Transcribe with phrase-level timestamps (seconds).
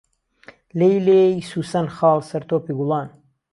[0.79, 3.09] لەیلێی سوسەن خاڵ سەر تۆپی گوڵان